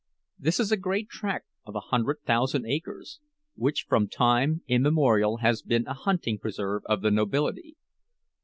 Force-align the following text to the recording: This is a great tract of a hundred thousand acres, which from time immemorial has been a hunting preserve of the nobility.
This 0.39 0.59
is 0.59 0.71
a 0.71 0.77
great 0.77 1.09
tract 1.09 1.45
of 1.63 1.75
a 1.75 1.79
hundred 1.91 2.23
thousand 2.25 2.65
acres, 2.65 3.19
which 3.53 3.85
from 3.87 4.07
time 4.07 4.63
immemorial 4.67 5.37
has 5.45 5.61
been 5.61 5.85
a 5.85 5.93
hunting 5.93 6.39
preserve 6.39 6.81
of 6.87 7.03
the 7.03 7.11
nobility. 7.11 7.77